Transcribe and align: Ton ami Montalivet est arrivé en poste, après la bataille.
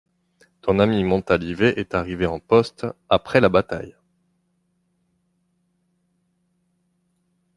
Ton 0.61 0.79
ami 0.79 1.03
Montalivet 1.03 1.75
est 1.79 1.93
arrivé 1.93 2.25
en 2.25 2.39
poste, 2.39 2.87
après 3.07 3.39
la 3.39 3.49
bataille. 3.49 3.95